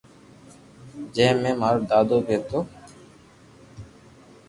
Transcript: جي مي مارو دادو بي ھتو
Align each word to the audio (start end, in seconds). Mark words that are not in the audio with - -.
جي 1.13 1.27
مي 1.41 1.51
مارو 1.61 1.81
دادو 1.89 2.17
بي 2.25 2.35
ھتو 2.41 2.59